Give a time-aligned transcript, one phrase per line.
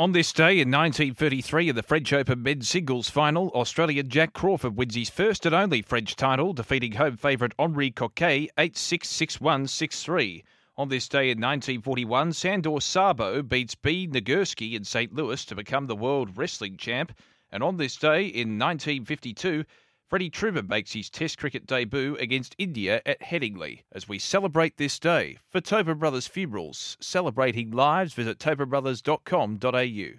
[0.00, 4.74] On this day in 1933, in the French Open men's singles final, Australian Jack Crawford
[4.74, 9.40] wins his first and only French title, defeating home favourite Henri Cochet 8 6 6
[9.42, 10.44] 1 6 3.
[10.78, 14.08] On this day in 1941, Sandor Szabo beats B.
[14.08, 15.12] Nagurski in St.
[15.12, 17.12] Louis to become the world wrestling champ.
[17.52, 19.66] And on this day in 1952,
[20.10, 23.82] Freddie Trueman makes his Test cricket debut against India at Headingley.
[23.92, 30.18] As we celebrate this day, for Tobin Brothers Funerals, celebrating lives, visit tobinbrothers.com.au.